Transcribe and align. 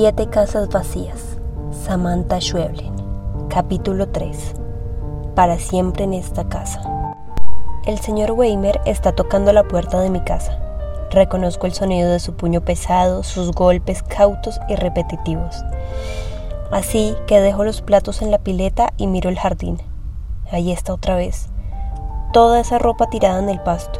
Siete 0.00 0.28
casas 0.28 0.68
vacías. 0.68 1.38
Samantha 1.72 2.40
Schweblin. 2.40 2.94
Capítulo 3.48 4.06
3. 4.06 4.54
Para 5.34 5.58
siempre 5.58 6.04
en 6.04 6.14
esta 6.14 6.48
casa. 6.48 6.80
El 7.84 7.98
señor 7.98 8.30
Weimer 8.30 8.80
está 8.84 9.10
tocando 9.10 9.52
la 9.52 9.64
puerta 9.64 10.00
de 10.00 10.08
mi 10.08 10.20
casa. 10.20 10.56
Reconozco 11.10 11.66
el 11.66 11.72
sonido 11.72 12.12
de 12.12 12.20
su 12.20 12.34
puño 12.34 12.60
pesado, 12.60 13.24
sus 13.24 13.50
golpes 13.50 14.04
cautos 14.04 14.60
y 14.68 14.76
repetitivos. 14.76 15.64
Así 16.70 17.16
que 17.26 17.40
dejo 17.40 17.64
los 17.64 17.82
platos 17.82 18.22
en 18.22 18.30
la 18.30 18.38
pileta 18.38 18.92
y 18.98 19.08
miro 19.08 19.28
el 19.28 19.40
jardín. 19.40 19.82
Ahí 20.52 20.70
está 20.70 20.94
otra 20.94 21.16
vez. 21.16 21.48
Toda 22.32 22.60
esa 22.60 22.78
ropa 22.78 23.10
tirada 23.10 23.40
en 23.40 23.48
el 23.48 23.58
pasto. 23.58 23.98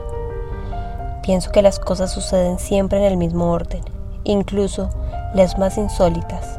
Pienso 1.25 1.51
que 1.51 1.61
las 1.61 1.80
cosas 1.80 2.12
suceden 2.12 2.61
siempre 2.61 3.01
en 3.01 3.05
el 3.05 3.17
mismo 3.17 3.51
orden, 3.51 3.83
incluso 4.23 4.91
las 5.35 5.59
más 5.59 5.77
insólitas. 5.77 6.59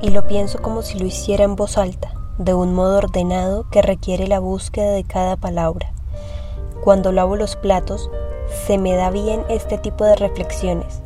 Y 0.00 0.10
lo 0.10 0.26
pienso 0.26 0.60
como 0.60 0.82
si 0.82 0.98
lo 0.98 1.06
hiciera 1.06 1.44
en 1.44 1.56
voz 1.56 1.78
alta, 1.78 2.12
de 2.38 2.54
un 2.54 2.74
modo 2.74 2.98
ordenado 2.98 3.68
que 3.70 3.82
requiere 3.82 4.26
la 4.26 4.40
búsqueda 4.40 4.90
de 4.90 5.04
cada 5.04 5.36
palabra. 5.36 5.92
Cuando 6.82 7.12
lavo 7.12 7.36
los 7.36 7.56
platos, 7.56 8.10
se 8.66 8.78
me 8.78 8.94
da 8.94 9.10
bien 9.10 9.44
este 9.48 9.78
tipo 9.78 10.04
de 10.04 10.16
reflexiones. 10.16 11.02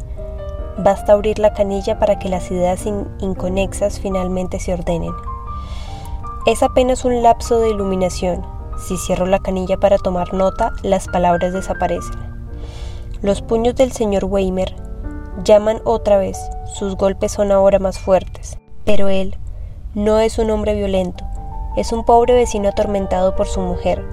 Basta 0.79 1.13
abrir 1.13 1.39
la 1.39 1.53
canilla 1.53 1.99
para 1.99 2.19
que 2.19 2.29
las 2.29 2.51
ideas 2.51 2.87
inconexas 2.87 4.01
finalmente 4.01 4.61
se 4.61 4.75
ordenen. 4.75 5.13
Es 6.47 6.63
apenas 6.63 7.05
un 7.05 7.23
lapso 7.23 7.59
de 7.59 7.71
iluminación. 7.71 8.47
Si 8.79 8.97
cierro 8.97 9.27
la 9.27 9.41
canilla 9.41 9.79
para 9.79 9.99
tomar 9.99 10.33
nota, 10.33 10.73
las 10.83 11.09
palabras 11.09 11.53
desaparecen. 11.53 12.17
Los 13.23 13.43
puños 13.43 13.75
del 13.75 13.93
señor 13.93 14.27
Weimer 14.27 14.86
llaman 15.45 15.81
otra 15.85 16.19
vez, 16.19 16.39
sus 16.65 16.97
golpes 16.97 17.33
son 17.33 17.53
ahora 17.53 17.79
más 17.79 17.99
fuertes. 17.99 18.59
Pero 18.85 19.09
él 19.09 19.37
no 19.95 20.21
es 20.21 20.39
un 20.39 20.51
hombre 20.51 20.75
violento, 20.75 21.25
es 21.77 21.93
un 21.93 22.05
pobre 22.05 22.35
vecino 22.35 22.69
atormentado 22.69 23.35
por 23.35 23.47
su 23.47 23.61
mujer, 23.61 24.05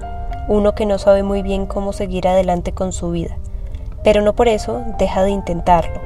uno 0.48 0.74
que 0.74 0.86
no 0.86 0.98
sabe 0.98 1.22
muy 1.22 1.42
bien 1.42 1.66
cómo 1.66 1.92
seguir 1.92 2.28
adelante 2.28 2.72
con 2.72 2.92
su 2.92 3.10
vida, 3.10 3.36
pero 4.02 4.20
no 4.20 4.34
por 4.34 4.48
eso 4.48 4.82
deja 4.98 5.22
de 5.22 5.30
intentarlo. 5.30 6.00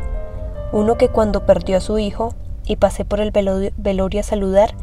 Uno 0.73 0.99
que 0.99 1.09
cuando 1.09 1.47
perdió 1.47 1.79
a 1.79 1.81
su 1.81 1.99
hijo 1.99 2.35
y 2.65 2.77
pasé 2.77 3.05
por 3.05 3.21
el 3.21 3.31
velorio 3.31 4.21
a 4.21 4.25
saludar, 4.25 4.75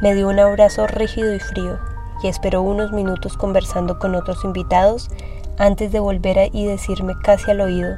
me 0.00 0.14
dio 0.14 0.28
un 0.28 0.38
abrazo 0.38 0.86
rígido 0.86 1.34
y 1.34 1.38
frío 1.38 1.78
y 2.22 2.28
esperó 2.28 2.62
unos 2.62 2.92
minutos 2.92 3.36
conversando 3.36 3.98
con 3.98 4.14
otros 4.14 4.44
invitados 4.44 5.10
antes 5.58 5.92
de 5.92 6.00
volver 6.00 6.50
y 6.52 6.66
decirme 6.66 7.14
casi 7.22 7.50
al 7.50 7.60
oído, 7.60 7.94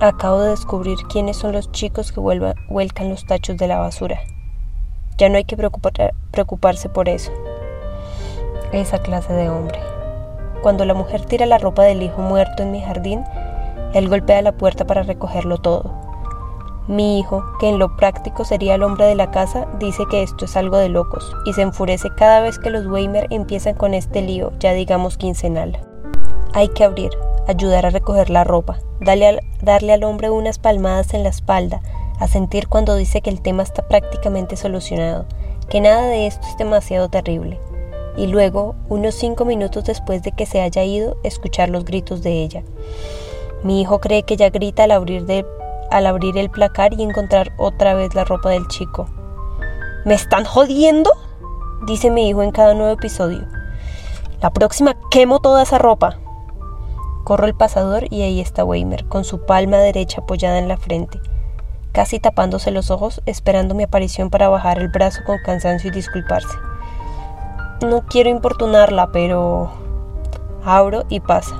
acabo 0.00 0.40
de 0.40 0.50
descubrir 0.50 0.98
quiénes 1.08 1.36
son 1.36 1.52
los 1.52 1.70
chicos 1.72 2.12
que 2.12 2.20
vuelcan 2.20 3.08
los 3.08 3.24
tachos 3.26 3.56
de 3.56 3.68
la 3.68 3.78
basura. 3.78 4.20
Ya 5.16 5.28
no 5.28 5.36
hay 5.36 5.44
que 5.44 5.56
preocuparse 5.56 6.88
por 6.88 7.08
eso. 7.08 7.32
Esa 8.72 8.98
clase 8.98 9.32
de 9.32 9.48
hombre. 9.48 9.78
Cuando 10.62 10.84
la 10.84 10.94
mujer 10.94 11.24
tira 11.24 11.46
la 11.46 11.58
ropa 11.58 11.82
del 11.84 12.02
hijo 12.02 12.20
muerto 12.20 12.62
en 12.62 12.72
mi 12.72 12.80
jardín, 12.80 13.24
él 13.92 14.08
golpea 14.08 14.42
la 14.42 14.52
puerta 14.52 14.86
para 14.86 15.02
recogerlo 15.02 15.58
todo. 15.58 15.92
Mi 16.88 17.18
hijo, 17.18 17.44
que 17.60 17.68
en 17.68 17.78
lo 17.78 17.96
práctico 17.96 18.44
sería 18.44 18.74
el 18.74 18.82
hombre 18.82 19.06
de 19.06 19.14
la 19.14 19.30
casa, 19.30 19.66
dice 19.78 20.04
que 20.10 20.22
esto 20.22 20.44
es 20.44 20.56
algo 20.56 20.76
de 20.76 20.88
locos 20.90 21.34
y 21.46 21.52
se 21.52 21.62
enfurece 21.62 22.10
cada 22.14 22.40
vez 22.40 22.58
que 22.58 22.70
los 22.70 22.86
Weimer 22.86 23.26
empiezan 23.30 23.74
con 23.74 23.94
este 23.94 24.20
lío, 24.20 24.52
ya 24.58 24.72
digamos 24.72 25.16
quincenal. 25.16 25.78
Hay 26.52 26.68
que 26.68 26.84
abrir, 26.84 27.10
ayudar 27.46 27.86
a 27.86 27.90
recoger 27.90 28.30
la 28.30 28.44
ropa, 28.44 28.78
darle 29.00 29.26
al, 29.26 29.40
darle 29.62 29.92
al 29.92 30.04
hombre 30.04 30.30
unas 30.30 30.58
palmadas 30.58 31.14
en 31.14 31.22
la 31.22 31.28
espalda, 31.28 31.80
a 32.18 32.28
sentir 32.28 32.68
cuando 32.68 32.94
dice 32.94 33.20
que 33.20 33.30
el 33.30 33.40
tema 33.40 33.62
está 33.62 33.86
prácticamente 33.88 34.56
solucionado, 34.56 35.26
que 35.68 35.80
nada 35.80 36.06
de 36.06 36.26
esto 36.26 36.46
es 36.48 36.56
demasiado 36.56 37.08
terrible. 37.08 37.60
Y 38.16 38.28
luego, 38.28 38.76
unos 38.88 39.14
cinco 39.16 39.44
minutos 39.44 39.84
después 39.84 40.22
de 40.22 40.32
que 40.32 40.46
se 40.46 40.60
haya 40.60 40.84
ido, 40.84 41.16
escuchar 41.24 41.68
los 41.68 41.84
gritos 41.84 42.22
de 42.22 42.42
ella. 42.42 42.62
Mi 43.64 43.80
hijo 43.80 44.00
cree 44.00 44.22
que 44.22 44.34
ella 44.34 44.50
grita 44.50 44.84
al 44.84 44.92
abrir, 44.92 45.26
de, 45.26 45.44
al 45.90 46.06
abrir 46.06 46.38
el 46.38 46.50
placar 46.50 46.92
y 46.92 47.02
encontrar 47.02 47.52
otra 47.56 47.94
vez 47.94 48.14
la 48.14 48.24
ropa 48.24 48.50
del 48.50 48.68
chico. 48.68 49.06
¿Me 50.04 50.14
están 50.14 50.44
jodiendo? 50.44 51.10
dice 51.86 52.10
mi 52.10 52.28
hijo 52.28 52.42
en 52.42 52.52
cada 52.52 52.74
nuevo 52.74 52.92
episodio. 52.92 53.46
La 54.40 54.50
próxima 54.50 54.96
quemo 55.10 55.40
toda 55.40 55.62
esa 55.62 55.78
ropa. 55.78 56.18
Corro 57.24 57.46
el 57.46 57.54
pasador 57.54 58.12
y 58.12 58.20
ahí 58.20 58.38
está 58.38 58.66
Weimer, 58.66 59.06
con 59.06 59.24
su 59.24 59.46
palma 59.46 59.78
derecha 59.78 60.20
apoyada 60.20 60.58
en 60.58 60.68
la 60.68 60.76
frente, 60.76 61.18
casi 61.92 62.20
tapándose 62.20 62.70
los 62.70 62.90
ojos, 62.90 63.22
esperando 63.24 63.74
mi 63.74 63.84
aparición 63.84 64.28
para 64.28 64.50
bajar 64.50 64.78
el 64.78 64.88
brazo 64.88 65.22
con 65.24 65.38
cansancio 65.38 65.88
y 65.88 65.94
disculparse. 65.94 66.54
No 67.80 68.04
quiero 68.06 68.28
importunarla, 68.28 69.10
pero... 69.10 69.70
Abro 70.66 71.04
y 71.08 71.20
pasa. 71.20 71.54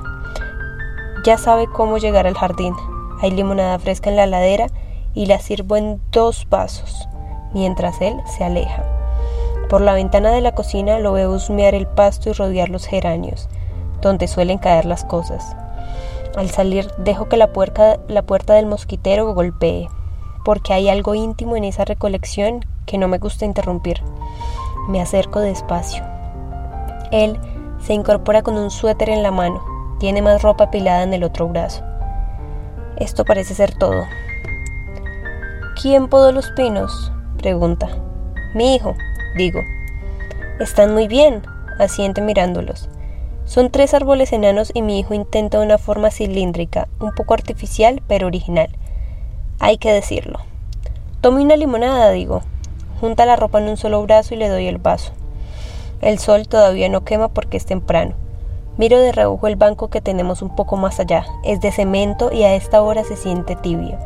Ya 1.23 1.39
sabe 1.39 1.65
cómo 1.65 1.97
llegar 1.97 2.27
al 2.27 2.37
jardín. 2.37 2.75
Hay 3.21 3.31
limonada 3.31 3.79
fresca 3.79 4.11
en 4.11 4.17
la 4.17 4.27
ladera 4.27 4.67
y 5.15 5.25
la 5.25 5.39
sirvo 5.39 5.77
en 5.77 5.99
dos 6.11 6.47
vasos, 6.47 7.09
mientras 7.53 8.01
él 8.01 8.21
se 8.37 8.43
aleja. 8.43 8.83
Por 9.67 9.81
la 9.81 9.95
ventana 9.95 10.29
de 10.29 10.41
la 10.41 10.53
cocina 10.53 10.99
lo 10.99 11.13
veo 11.13 11.31
husmear 11.31 11.73
el 11.73 11.87
pasto 11.87 12.29
y 12.29 12.33
rodear 12.33 12.69
los 12.69 12.85
geranios 12.85 13.49
donde 14.07 14.27
suelen 14.27 14.57
caer 14.57 14.85
las 14.85 15.03
cosas. 15.03 15.55
Al 16.35 16.49
salir 16.49 16.89
dejo 16.97 17.27
que 17.27 17.37
la 17.37 17.51
puerta, 17.53 17.97
la 18.07 18.21
puerta 18.21 18.53
del 18.53 18.65
mosquitero 18.65 19.33
golpee, 19.33 19.89
porque 20.43 20.73
hay 20.73 20.89
algo 20.89 21.15
íntimo 21.15 21.55
en 21.55 21.63
esa 21.63 21.85
recolección 21.85 22.65
que 22.85 22.97
no 22.97 23.07
me 23.07 23.17
gusta 23.17 23.45
interrumpir. 23.45 24.01
Me 24.87 25.01
acerco 25.01 25.39
despacio. 25.39 26.03
Él 27.11 27.39
se 27.79 27.93
incorpora 27.93 28.43
con 28.43 28.55
un 28.55 28.69
suéter 28.69 29.09
en 29.09 29.23
la 29.23 29.31
mano, 29.31 29.63
tiene 29.99 30.21
más 30.21 30.41
ropa 30.41 30.65
apilada 30.65 31.03
en 31.03 31.13
el 31.13 31.23
otro 31.23 31.47
brazo. 31.47 31.83
Esto 32.97 33.25
parece 33.25 33.55
ser 33.55 33.73
todo. 33.73 34.05
¿Quién 35.81 36.07
podó 36.07 36.31
los 36.31 36.51
pinos? 36.51 37.11
pregunta. 37.37 37.89
Mi 38.53 38.75
hijo, 38.75 38.95
digo. 39.35 39.59
Están 40.59 40.93
muy 40.93 41.07
bien, 41.07 41.43
asiente 41.79 42.21
mirándolos. 42.21 42.89
Son 43.45 43.69
tres 43.69 43.93
árboles 43.93 44.33
enanos 44.33 44.71
y 44.73 44.81
mi 44.81 44.99
hijo 44.99 45.13
intenta 45.13 45.59
una 45.59 45.77
forma 45.77 46.09
cilíndrica, 46.09 46.87
un 46.99 47.13
poco 47.13 47.35
artificial 47.35 48.01
pero 48.07 48.25
original. 48.25 48.69
Hay 49.59 49.77
que 49.77 49.93
decirlo. 49.93 50.39
Tome 51.21 51.43
una 51.43 51.55
limonada, 51.55 52.09
digo. 52.11 52.41
Junta 52.99 53.25
la 53.25 53.35
ropa 53.35 53.59
en 53.59 53.69
un 53.69 53.77
solo 53.77 54.01
brazo 54.01 54.33
y 54.33 54.37
le 54.37 54.49
doy 54.49 54.67
el 54.67 54.79
vaso. 54.79 55.11
El 56.01 56.17
sol 56.17 56.47
todavía 56.47 56.89
no 56.89 57.03
quema 57.03 57.29
porque 57.29 57.57
es 57.57 57.65
temprano. 57.65 58.15
Miro 58.77 58.99
de 58.99 59.11
reojo 59.11 59.47
el 59.47 59.55
banco 59.55 59.89
que 59.89 60.01
tenemos 60.01 60.41
un 60.41 60.55
poco 60.55 60.75
más 60.75 60.99
allá. 60.99 61.25
Es 61.43 61.61
de 61.61 61.71
cemento 61.71 62.31
y 62.33 62.43
a 62.43 62.55
esta 62.55 62.81
hora 62.81 63.03
se 63.03 63.15
siente 63.15 63.55
tibio. 63.55 63.97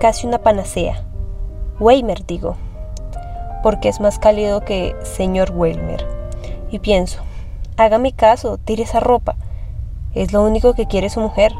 Casi 0.00 0.26
una 0.26 0.38
panacea. 0.38 1.04
Weimer, 1.78 2.26
digo. 2.26 2.56
Porque 3.62 3.88
es 3.88 4.00
más 4.00 4.18
cálido 4.18 4.60
que 4.60 4.96
señor 5.02 5.52
Weimer. 5.52 6.06
Y 6.70 6.80
pienso, 6.80 7.22
Hágame 7.76 8.12
caso, 8.12 8.58
tire 8.58 8.84
esa 8.84 9.00
ropa. 9.00 9.34
Es 10.14 10.32
lo 10.32 10.44
único 10.44 10.74
que 10.74 10.86
quiere 10.86 11.10
su 11.10 11.18
mujer. 11.18 11.52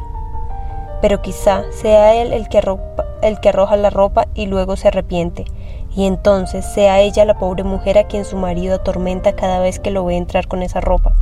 Pero 1.01 1.21
quizá 1.21 1.63
sea 1.71 2.15
él 2.15 2.31
el 2.31 2.47
que, 2.47 2.61
el 3.21 3.39
que 3.41 3.49
arroja 3.49 3.75
la 3.75 3.89
ropa 3.89 4.27
y 4.33 4.45
luego 4.45 4.77
se 4.77 4.87
arrepiente, 4.87 5.43
y 5.93 6.05
entonces 6.05 6.65
sea 6.65 7.01
ella 7.01 7.25
la 7.25 7.37
pobre 7.37 7.65
mujer 7.65 7.97
a 7.97 8.05
quien 8.05 8.23
su 8.23 8.37
marido 8.37 8.75
atormenta 8.75 9.35
cada 9.35 9.59
vez 9.59 9.79
que 9.79 9.91
lo 9.91 10.05
ve 10.05 10.15
entrar 10.15 10.47
con 10.47 10.63
esa 10.63 10.79
ropa. 10.79 11.13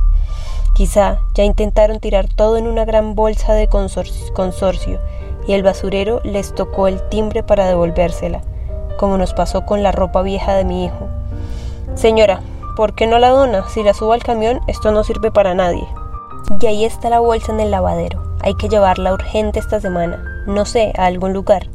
Quizá 0.76 1.18
ya 1.34 1.42
intentaron 1.42 1.98
tirar 1.98 2.28
todo 2.28 2.56
en 2.56 2.68
una 2.68 2.84
gran 2.84 3.16
bolsa 3.16 3.52
de 3.52 3.68
consorcio, 3.68 5.00
y 5.48 5.54
el 5.54 5.64
basurero 5.64 6.20
les 6.22 6.54
tocó 6.54 6.86
el 6.86 7.02
timbre 7.08 7.42
para 7.42 7.66
devolvérsela, 7.66 8.42
como 8.96 9.18
nos 9.18 9.34
pasó 9.34 9.66
con 9.66 9.82
la 9.82 9.90
ropa 9.90 10.22
vieja 10.22 10.54
de 10.54 10.64
mi 10.64 10.84
hijo. 10.84 11.08
Señora, 11.96 12.40
¿Por 12.76 12.94
qué 12.94 13.06
no 13.06 13.20
la 13.20 13.28
dona? 13.30 13.68
Si 13.68 13.84
la 13.84 13.94
subo 13.94 14.14
al 14.14 14.24
camión, 14.24 14.60
esto 14.66 14.90
no 14.90 15.04
sirve 15.04 15.30
para 15.30 15.54
nadie. 15.54 15.86
Y 16.60 16.66
ahí 16.66 16.84
está 16.84 17.08
la 17.08 17.20
bolsa 17.20 17.52
en 17.52 17.60
el 17.60 17.70
lavadero. 17.70 18.20
Hay 18.42 18.54
que 18.56 18.68
llevarla 18.68 19.12
urgente 19.12 19.60
esta 19.60 19.80
semana. 19.80 20.24
No 20.46 20.64
sé, 20.64 20.92
a 20.98 21.06
algún 21.06 21.32
lugar. 21.32 21.68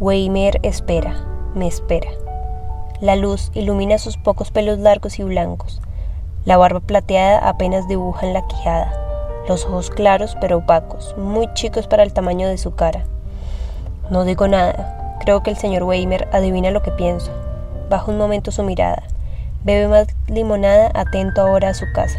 Weimer 0.00 0.58
espera, 0.62 1.22
me 1.54 1.66
espera. 1.66 2.08
La 3.02 3.14
luz 3.14 3.50
ilumina 3.52 3.98
sus 3.98 4.16
pocos 4.16 4.50
pelos 4.50 4.78
largos 4.78 5.18
y 5.18 5.22
blancos. 5.22 5.82
La 6.46 6.56
barba 6.56 6.80
plateada 6.80 7.46
apenas 7.46 7.86
dibuja 7.86 8.26
en 8.26 8.32
la 8.32 8.46
quijada. 8.46 8.90
Los 9.48 9.66
ojos 9.66 9.90
claros 9.90 10.34
pero 10.40 10.58
opacos, 10.58 11.14
muy 11.18 11.52
chicos 11.52 11.86
para 11.88 12.02
el 12.02 12.14
tamaño 12.14 12.48
de 12.48 12.56
su 12.56 12.74
cara. 12.74 13.04
No 14.10 14.24
digo 14.24 14.48
nada. 14.48 15.18
Creo 15.20 15.42
que 15.42 15.50
el 15.50 15.58
señor 15.58 15.82
Weimer 15.82 16.26
adivina 16.32 16.70
lo 16.70 16.82
que 16.82 16.90
pienso. 16.90 17.30
Bajo 17.90 18.10
un 18.10 18.16
momento 18.16 18.50
su 18.50 18.62
mirada. 18.62 19.02
Bebe 19.64 19.88
más 19.88 20.06
limonada, 20.28 20.90
atento 20.94 21.42
ahora 21.42 21.70
a 21.70 21.74
su 21.74 21.86
casa, 21.92 22.18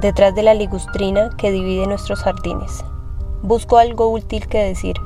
detrás 0.00 0.34
de 0.34 0.42
la 0.42 0.54
ligustrina 0.54 1.30
que 1.36 1.50
divide 1.50 1.86
nuestros 1.86 2.20
jardines. 2.22 2.84
Busco 3.42 3.78
algo 3.78 4.08
útil 4.10 4.46
que 4.48 4.62
decir. 4.62 4.96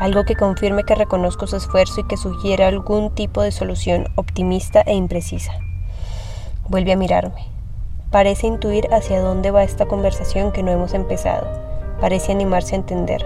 algo 0.00 0.24
que 0.24 0.34
confirme 0.34 0.84
que 0.84 0.94
reconozco 0.94 1.46
su 1.46 1.56
esfuerzo 1.56 2.00
y 2.00 2.04
que 2.04 2.16
sugiera 2.16 2.68
algún 2.68 3.14
tipo 3.14 3.42
de 3.42 3.52
solución 3.52 4.08
optimista 4.16 4.82
e 4.86 4.94
imprecisa. 4.94 5.52
Vuelve 6.68 6.92
a 6.92 6.96
mirarme. 6.96 7.46
Parece 8.10 8.46
intuir 8.46 8.92
hacia 8.92 9.20
dónde 9.20 9.50
va 9.50 9.64
esta 9.64 9.86
conversación 9.86 10.52
que 10.52 10.62
no 10.62 10.70
hemos 10.70 10.94
empezado. 10.94 11.46
Parece 12.00 12.32
animarse 12.32 12.74
a 12.74 12.78
entender. 12.78 13.24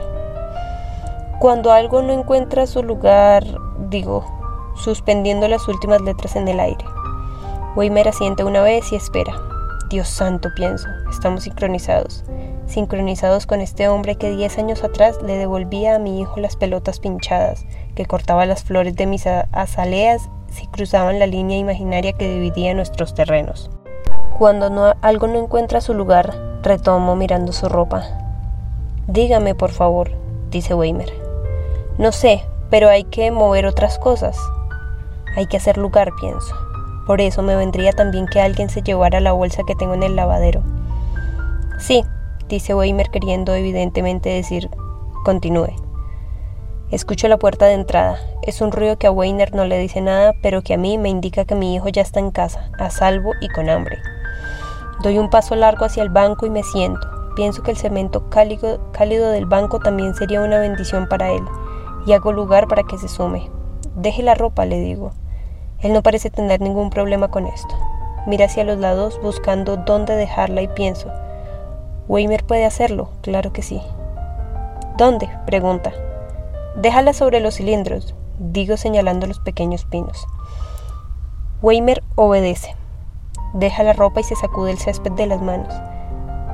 Cuando 1.38 1.72
algo 1.72 2.02
no 2.02 2.12
encuentra 2.12 2.66
su 2.66 2.82
lugar, 2.82 3.44
digo, 3.88 4.24
suspendiendo 4.74 5.46
las 5.48 5.68
últimas 5.68 6.00
letras 6.00 6.36
en 6.36 6.48
el 6.48 6.60
aire. 6.60 6.84
Weimer 7.76 8.08
asiente 8.08 8.44
una 8.44 8.62
vez 8.62 8.92
y 8.92 8.96
espera. 8.96 9.34
Dios 9.90 10.08
santo, 10.08 10.48
pienso, 10.56 10.88
estamos 11.10 11.44
sincronizados. 11.44 12.24
Sincronizados 12.66 13.46
con 13.46 13.60
este 13.60 13.88
hombre 13.88 14.16
que 14.16 14.30
diez 14.30 14.58
años 14.58 14.84
atrás 14.84 15.18
le 15.22 15.36
devolvía 15.36 15.94
a 15.94 15.98
mi 15.98 16.20
hijo 16.20 16.40
las 16.40 16.56
pelotas 16.56 16.98
pinchadas, 16.98 17.66
que 17.94 18.06
cortaba 18.06 18.46
las 18.46 18.64
flores 18.64 18.96
de 18.96 19.06
mis 19.06 19.26
azaleas 19.26 20.28
si 20.50 20.66
cruzaban 20.66 21.18
la 21.18 21.26
línea 21.26 21.58
imaginaria 21.58 22.12
que 22.14 22.28
dividía 22.28 22.74
nuestros 22.74 23.14
terrenos. 23.14 23.70
Cuando 24.38 24.70
no, 24.70 24.94
algo 25.02 25.26
no 25.26 25.38
encuentra 25.38 25.80
su 25.80 25.94
lugar, 25.94 26.60
retomo 26.62 27.16
mirando 27.16 27.52
su 27.52 27.68
ropa. 27.68 28.04
Dígame, 29.06 29.54
por 29.54 29.70
favor, 29.70 30.10
dice 30.50 30.74
Weimer. 30.74 31.12
No 31.98 32.12
sé, 32.12 32.44
pero 32.70 32.88
hay 32.88 33.04
que 33.04 33.30
mover 33.30 33.66
otras 33.66 33.98
cosas. 33.98 34.38
Hay 35.36 35.46
que 35.46 35.56
hacer 35.56 35.78
lugar, 35.78 36.12
pienso. 36.20 36.67
Por 37.08 37.22
eso 37.22 37.42
me 37.42 37.56
vendría 37.56 37.94
también 37.94 38.26
que 38.26 38.38
alguien 38.38 38.68
se 38.68 38.82
llevara 38.82 39.18
la 39.20 39.32
bolsa 39.32 39.62
que 39.66 39.74
tengo 39.74 39.94
en 39.94 40.02
el 40.02 40.14
lavadero. 40.14 40.62
Sí, 41.78 42.04
dice 42.50 42.74
Weimer 42.74 43.08
queriendo 43.08 43.54
evidentemente 43.54 44.28
decir, 44.28 44.68
continúe. 45.24 45.74
Escucho 46.90 47.26
la 47.28 47.38
puerta 47.38 47.64
de 47.64 47.72
entrada. 47.72 48.18
Es 48.42 48.60
un 48.60 48.72
ruido 48.72 48.98
que 48.98 49.06
a 49.06 49.10
Weiner 49.10 49.54
no 49.54 49.64
le 49.64 49.78
dice 49.78 50.02
nada, 50.02 50.34
pero 50.42 50.60
que 50.60 50.74
a 50.74 50.76
mí 50.76 50.98
me 50.98 51.08
indica 51.08 51.46
que 51.46 51.54
mi 51.54 51.74
hijo 51.74 51.88
ya 51.88 52.02
está 52.02 52.20
en 52.20 52.30
casa, 52.30 52.70
a 52.78 52.90
salvo 52.90 53.32
y 53.40 53.48
con 53.48 53.70
hambre. 53.70 53.96
Doy 55.02 55.16
un 55.16 55.30
paso 55.30 55.56
largo 55.56 55.86
hacia 55.86 56.02
el 56.02 56.10
banco 56.10 56.44
y 56.44 56.50
me 56.50 56.62
siento. 56.62 57.08
Pienso 57.36 57.62
que 57.62 57.70
el 57.70 57.78
cemento 57.78 58.28
cálido, 58.28 58.80
cálido 58.92 59.30
del 59.30 59.46
banco 59.46 59.78
también 59.78 60.14
sería 60.14 60.42
una 60.42 60.58
bendición 60.58 61.08
para 61.08 61.30
él, 61.30 61.42
y 62.04 62.12
hago 62.12 62.32
lugar 62.32 62.68
para 62.68 62.82
que 62.82 62.98
se 62.98 63.08
sume. 63.08 63.50
Deje 63.96 64.22
la 64.22 64.34
ropa, 64.34 64.66
le 64.66 64.78
digo. 64.78 65.12
Él 65.80 65.92
no 65.92 66.02
parece 66.02 66.30
tener 66.30 66.60
ningún 66.60 66.90
problema 66.90 67.28
con 67.28 67.46
esto. 67.46 67.74
Mira 68.26 68.46
hacia 68.46 68.64
los 68.64 68.78
lados 68.78 69.20
buscando 69.22 69.76
dónde 69.76 70.14
dejarla 70.14 70.62
y 70.62 70.68
pienso. 70.68 71.10
Weimer 72.08 72.44
puede 72.44 72.64
hacerlo, 72.64 73.10
claro 73.22 73.52
que 73.52 73.62
sí. 73.62 73.80
¿Dónde? 74.96 75.28
pregunta. 75.46 75.92
Déjala 76.76 77.12
sobre 77.12 77.40
los 77.40 77.56
cilindros, 77.56 78.14
digo 78.38 78.76
señalando 78.76 79.26
los 79.26 79.38
pequeños 79.40 79.84
pinos. 79.84 80.26
Weimer 81.62 82.02
obedece. 82.16 82.74
Deja 83.54 83.82
la 83.82 83.92
ropa 83.92 84.20
y 84.20 84.24
se 84.24 84.36
sacude 84.36 84.72
el 84.72 84.78
césped 84.78 85.12
de 85.12 85.26
las 85.26 85.40
manos. 85.40 85.72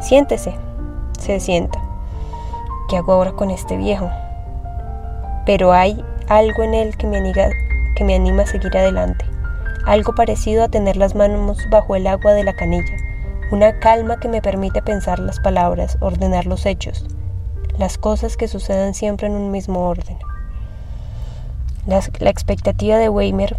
Siéntese. 0.00 0.54
Se 1.18 1.40
sienta. 1.40 1.80
¿Qué 2.88 2.98
hago 2.98 3.12
ahora 3.12 3.32
con 3.32 3.50
este 3.50 3.76
viejo? 3.76 4.10
Pero 5.46 5.72
hay 5.72 6.04
algo 6.28 6.62
en 6.62 6.74
él 6.74 6.96
que 6.96 7.06
me, 7.06 7.18
anima, 7.18 7.48
que 7.94 8.04
me 8.04 8.14
anima 8.14 8.42
a 8.42 8.46
seguir 8.46 8.76
adelante. 8.76 9.24
Algo 9.86 10.14
parecido 10.14 10.64
a 10.64 10.68
tener 10.68 10.96
las 10.96 11.14
manos 11.14 11.58
bajo 11.70 11.96
el 11.96 12.06
agua 12.06 12.32
de 12.32 12.44
la 12.44 12.54
canilla. 12.54 12.96
Una 13.50 13.78
calma 13.78 14.18
que 14.18 14.28
me 14.28 14.40
permite 14.40 14.82
pensar 14.82 15.18
las 15.18 15.40
palabras, 15.40 15.98
ordenar 16.00 16.46
los 16.46 16.64
hechos, 16.64 17.06
las 17.78 17.98
cosas 17.98 18.36
que 18.36 18.48
suceden 18.48 18.94
siempre 18.94 19.26
en 19.26 19.34
un 19.34 19.50
mismo 19.50 19.88
orden. 19.88 20.16
La, 21.86 22.00
la 22.18 22.30
expectativa 22.30 22.96
de 22.96 23.08
Weimer 23.08 23.56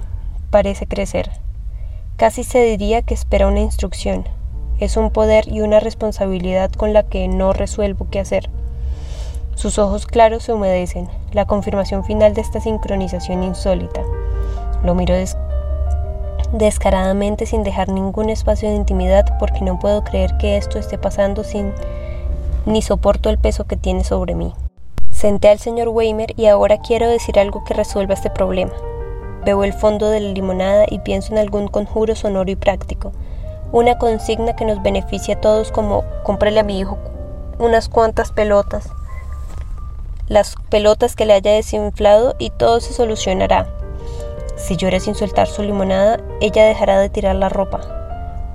parece 0.50 0.88
crecer. 0.88 1.30
Casi 2.18 2.44
se 2.44 2.64
diría 2.64 3.04
que 3.04 3.14
espera 3.14 3.48
una 3.48 3.60
instrucción. 3.60 4.26
Es 4.80 4.98
un 4.98 5.12
poder 5.12 5.48
y 5.48 5.62
una 5.62 5.80
responsabilidad 5.80 6.72
con 6.72 6.92
la 6.92 7.04
que 7.04 7.28
no 7.28 7.54
resuelvo 7.54 8.08
qué 8.10 8.20
hacer. 8.20 8.50
Sus 9.54 9.80
ojos 9.80 10.06
claros 10.06 10.44
se 10.44 10.54
humedecen, 10.54 11.08
la 11.32 11.46
confirmación 11.46 12.04
final 12.04 12.34
de 12.34 12.42
esta 12.42 12.60
sincronización 12.60 13.44
insólita. 13.44 14.02
Lo 14.86 14.94
miro 14.94 15.16
descaradamente 16.54 17.48
sin 17.48 17.64
dejar 17.64 17.90
ningún 17.90 18.30
espacio 18.30 18.70
de 18.70 18.76
intimidad 18.76 19.26
porque 19.40 19.62
no 19.62 19.80
puedo 19.80 20.04
creer 20.04 20.38
que 20.38 20.58
esto 20.58 20.78
esté 20.78 21.00
pasando 21.00 21.44
sin 21.44 21.74
ni 22.68 22.84
soporto 22.84 23.32
el 23.32 23.40
peso 23.40 23.66
que 23.66 23.78
tiene 23.78 24.04
sobre 24.04 24.36
mí. 24.36 24.54
Senté 25.10 25.50
al 25.50 25.58
señor 25.58 25.88
Weimer 25.88 26.40
y 26.40 26.46
ahora 26.46 26.78
quiero 26.78 27.10
decir 27.10 27.40
algo 27.40 27.64
que 27.64 27.74
resuelva 27.74 28.14
este 28.14 28.30
problema. 28.30 28.74
Veo 29.44 29.64
el 29.64 29.74
fondo 29.74 30.12
de 30.12 30.20
la 30.20 30.30
limonada 30.30 30.86
y 30.88 31.00
pienso 31.00 31.34
en 31.34 31.40
algún 31.40 31.68
conjuro 31.68 32.16
sonoro 32.16 32.52
y 32.52 32.56
práctico. 32.56 33.12
Una 33.72 33.98
consigna 33.98 34.56
que 34.56 34.66
nos 34.66 34.84
beneficie 34.84 35.34
a 35.34 35.42
todos 35.42 35.72
como 35.72 36.04
cómprale 36.24 36.60
a 36.60 36.64
mi 36.64 36.80
hijo 36.80 37.00
unas 37.58 37.90
cuantas 37.90 38.32
pelotas. 38.32 38.88
Las 40.28 40.56
pelotas 40.70 41.16
que 41.16 41.26
le 41.26 41.34
haya 41.34 41.54
desinflado 41.54 42.36
y 42.38 42.52
todo 42.52 42.82
se 42.82 42.94
solucionará. 42.94 43.68
Si 44.56 44.78
llora 44.78 45.00
sin 45.00 45.16
soltar 45.16 45.48
su 45.48 45.64
limonada, 45.64 46.20
ella 46.40 46.66
dejará 46.66 47.00
de 47.00 47.10
tirar 47.10 47.36
la 47.36 47.50
ropa. 47.50 47.82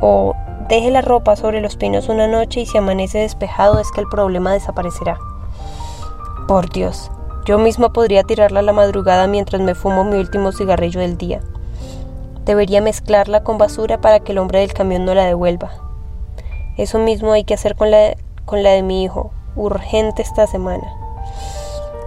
O 0.01 0.35
deje 0.69 0.91
la 0.91 1.03
ropa 1.03 1.37
sobre 1.37 1.61
los 1.61 1.77
pinos 1.77 2.09
una 2.09 2.27
noche 2.27 2.61
y 2.61 2.67
si 2.67 2.79
amanece 2.79 3.19
despejado 3.19 3.79
es 3.79 3.91
que 3.93 4.01
el 4.01 4.09
problema 4.09 4.53
desaparecerá. 4.53 5.19
Por 6.49 6.71
Dios, 6.71 7.11
yo 7.45 7.59
misma 7.59 7.93
podría 7.93 8.23
tirarla 8.23 8.61
a 8.61 8.63
la 8.63 8.73
madrugada 8.73 9.27
mientras 9.27 9.61
me 9.61 9.75
fumo 9.75 10.05
mi 10.05 10.17
último 10.17 10.53
cigarrillo 10.53 11.01
del 11.01 11.19
día. 11.19 11.41
Debería 12.45 12.81
mezclarla 12.81 13.45
con 13.45 13.59
basura 13.59 14.01
para 14.01 14.21
que 14.21 14.33
el 14.33 14.39
hombre 14.39 14.61
del 14.61 14.73
camión 14.73 15.05
no 15.05 15.15
la 15.15 15.27
devuelva. 15.27 15.71
Eso 16.79 16.99
mismo 16.99 17.33
hay 17.33 17.45
que 17.45 17.55
hacer 17.55 17.77
con 17.77 17.91
la, 17.91 18.17
con 18.47 18.63
la 18.63 18.71
de 18.71 18.83
mi 18.83 19.05
hijo, 19.05 19.33
urgente 19.55 20.23
esta 20.23 20.47
semana. 20.47 20.95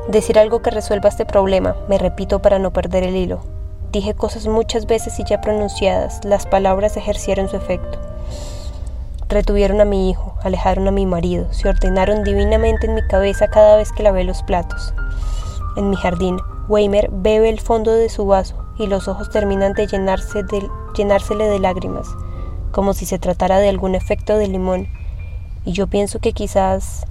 Decir 0.07 0.39
algo 0.39 0.61
que 0.61 0.71
resuelva 0.71 1.09
este 1.09 1.25
problema, 1.25 1.75
me 1.87 1.97
repito 1.97 2.41
para 2.41 2.57
no 2.57 2.73
perder 2.73 3.03
el 3.03 3.15
hilo. 3.15 3.52
Dije 3.93 4.15
cosas 4.15 4.47
muchas 4.47 4.87
veces 4.87 5.19
y 5.19 5.23
ya 5.23 5.39
pronunciadas, 5.39 6.19
las 6.25 6.47
palabras 6.47 6.97
ejercieron 6.97 7.47
su 7.47 7.57
efecto. 7.57 7.99
Retuvieron 9.29 9.81
a 9.81 9.85
mi 9.85 10.09
hijo, 10.09 10.35
alejaron 10.41 10.87
a 10.87 10.91
mi 10.91 11.05
marido, 11.05 11.45
se 11.53 11.69
ordenaron 11.69 12.23
divinamente 12.23 12.87
en 12.87 12.95
mi 12.95 13.03
cabeza 13.03 13.49
cada 13.49 13.77
vez 13.77 13.91
que 13.91 14.01
lavé 14.01 14.23
los 14.23 14.41
platos. 14.41 14.95
En 15.77 15.91
mi 15.91 15.95
jardín, 15.95 16.39
Weimer 16.67 17.11
bebe 17.11 17.49
el 17.49 17.59
fondo 17.59 17.93
de 17.93 18.09
su 18.09 18.25
vaso 18.25 18.55
y 18.79 18.87
los 18.87 19.07
ojos 19.07 19.29
terminan 19.29 19.73
de, 19.73 19.85
llenarse 19.85 20.41
de 20.41 20.67
llenársele 20.97 21.45
de 21.45 21.59
lágrimas, 21.59 22.07
como 22.71 22.95
si 22.95 23.05
se 23.05 23.19
tratara 23.19 23.59
de 23.59 23.69
algún 23.69 23.93
efecto 23.93 24.39
de 24.39 24.47
limón. 24.47 24.87
Y 25.65 25.73
yo 25.73 25.85
pienso 25.85 26.17
que 26.17 26.33
quizás 26.33 27.05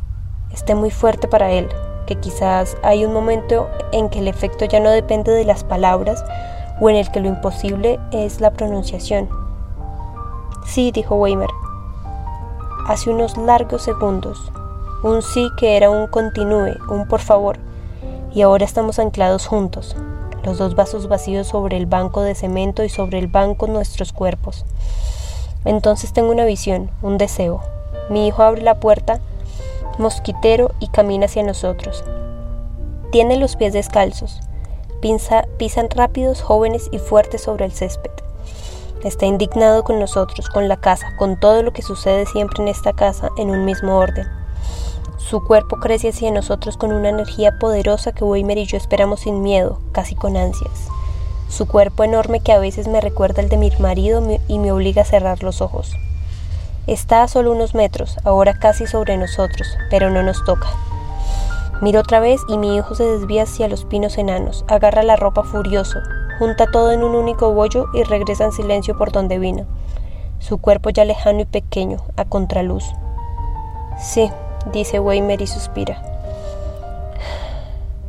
esté 0.52 0.74
muy 0.74 0.90
fuerte 0.90 1.28
para 1.28 1.52
él, 1.52 1.68
que 2.06 2.16
quizás 2.16 2.76
hay 2.82 3.04
un 3.04 3.12
momento 3.12 3.68
en 3.92 4.08
que 4.08 4.18
el 4.18 4.26
efecto 4.26 4.64
ya 4.64 4.80
no 4.80 4.90
depende 4.90 5.30
de 5.30 5.44
las 5.44 5.62
palabras 5.62 6.24
o 6.82 6.90
en 6.90 6.96
el 6.96 7.12
que 7.12 7.20
lo 7.20 7.28
imposible 7.28 8.00
es 8.10 8.40
la 8.40 8.50
pronunciación. 8.50 9.28
Sí, 10.66 10.90
dijo 10.90 11.14
Weimer. 11.14 11.48
Hace 12.88 13.10
unos 13.10 13.36
largos 13.36 13.82
segundos, 13.82 14.50
un 15.04 15.22
sí 15.22 15.48
que 15.56 15.76
era 15.76 15.90
un 15.90 16.08
continúe, 16.08 16.74
un 16.88 17.06
por 17.06 17.20
favor 17.20 17.58
y 18.34 18.42
ahora 18.42 18.64
estamos 18.64 18.98
anclados 18.98 19.46
juntos, 19.46 19.94
los 20.42 20.58
dos 20.58 20.74
vasos 20.74 21.06
vacíos 21.06 21.46
sobre 21.46 21.76
el 21.76 21.86
banco 21.86 22.22
de 22.22 22.34
cemento 22.34 22.82
y 22.82 22.88
sobre 22.88 23.20
el 23.20 23.28
banco 23.28 23.68
nuestros 23.68 24.12
cuerpos. 24.12 24.64
Entonces 25.64 26.12
tengo 26.12 26.32
una 26.32 26.44
visión, 26.44 26.90
un 27.00 27.16
deseo. 27.16 27.60
Mi 28.10 28.26
hijo 28.26 28.42
abre 28.42 28.62
la 28.62 28.80
puerta, 28.80 29.20
mosquitero, 29.98 30.72
y 30.80 30.88
camina 30.88 31.26
hacia 31.26 31.44
nosotros. 31.44 32.02
Tiene 33.12 33.36
los 33.36 33.54
pies 33.54 33.72
descalzos, 33.72 34.40
pisan 35.02 35.90
rápidos, 35.90 36.40
jóvenes 36.40 36.88
y 36.90 36.98
fuertes 36.98 37.42
sobre 37.42 37.66
el 37.66 37.72
césped. 37.72 38.10
Está 39.04 39.26
indignado 39.26 39.82
con 39.82 39.98
nosotros, 39.98 40.48
con 40.48 40.68
la 40.68 40.76
casa, 40.76 41.14
con 41.18 41.38
todo 41.38 41.62
lo 41.62 41.72
que 41.72 41.82
sucede 41.82 42.24
siempre 42.24 42.62
en 42.62 42.68
esta 42.68 42.92
casa 42.92 43.28
en 43.36 43.50
un 43.50 43.64
mismo 43.64 43.98
orden. 43.98 44.26
Su 45.18 45.44
cuerpo 45.44 45.76
crece 45.76 46.10
hacia 46.10 46.30
nosotros 46.30 46.76
con 46.76 46.92
una 46.92 47.08
energía 47.08 47.58
poderosa 47.58 48.12
que 48.12 48.24
Weimer 48.24 48.58
y 48.58 48.66
yo 48.66 48.76
esperamos 48.76 49.20
sin 49.20 49.42
miedo, 49.42 49.80
casi 49.92 50.14
con 50.14 50.36
ansias. 50.36 50.88
Su 51.48 51.66
cuerpo 51.66 52.04
enorme 52.04 52.40
que 52.40 52.52
a 52.52 52.58
veces 52.58 52.86
me 52.86 53.00
recuerda 53.00 53.42
el 53.42 53.48
de 53.48 53.56
mi 53.56 53.70
marido 53.78 54.22
y 54.46 54.58
me 54.58 54.72
obliga 54.72 55.02
a 55.02 55.06
cerrar 55.06 55.42
los 55.42 55.60
ojos. 55.60 55.92
Está 56.86 57.22
a 57.22 57.28
solo 57.28 57.52
unos 57.52 57.74
metros, 57.74 58.16
ahora 58.24 58.58
casi 58.58 58.86
sobre 58.86 59.16
nosotros, 59.16 59.68
pero 59.90 60.10
no 60.10 60.22
nos 60.22 60.44
toca. 60.44 60.68
Miro 61.82 61.98
otra 61.98 62.20
vez 62.20 62.40
y 62.46 62.58
mi 62.58 62.76
hijo 62.76 62.94
se 62.94 63.02
desvía 63.02 63.42
hacia 63.42 63.66
los 63.66 63.84
pinos 63.84 64.16
enanos, 64.16 64.64
agarra 64.68 65.02
la 65.02 65.16
ropa 65.16 65.42
furioso, 65.42 65.98
junta 66.38 66.70
todo 66.70 66.92
en 66.92 67.02
un 67.02 67.16
único 67.16 67.52
bollo 67.52 67.86
y 67.92 68.04
regresa 68.04 68.44
en 68.44 68.52
silencio 68.52 68.96
por 68.96 69.10
donde 69.10 69.40
vino. 69.40 69.66
Su 70.38 70.58
cuerpo 70.58 70.90
ya 70.90 71.04
lejano 71.04 71.40
y 71.40 71.44
pequeño, 71.44 71.98
a 72.16 72.24
contraluz. 72.24 72.84
Sí, 73.98 74.30
dice 74.72 75.00
Weimer 75.00 75.42
y 75.42 75.48
suspira. 75.48 76.00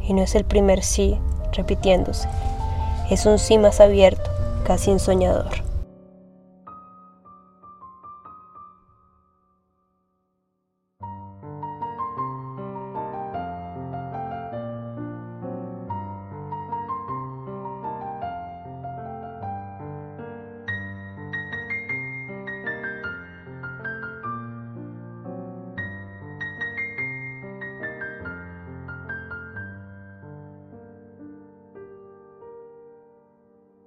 y 0.01 0.13
no 0.13 0.21
es 0.21 0.35
el 0.35 0.45
primer 0.45 0.83
sí 0.83 1.19
repitiéndose. 1.53 2.29
Es 3.09 3.25
un 3.25 3.39
sí 3.39 3.57
más 3.57 3.79
abierto, 3.79 4.29
casi 4.65 4.91
ensoñador. 4.91 5.72